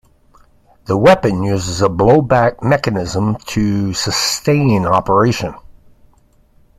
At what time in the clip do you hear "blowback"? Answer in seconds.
1.87-2.63